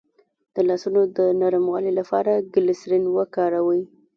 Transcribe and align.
د 0.55 0.57
لاسونو 0.67 1.01
د 1.17 1.19
نرموالي 1.41 1.91
لپاره 1.99 2.33
ګلسرین 2.53 3.03
وکاروئ 3.17 3.81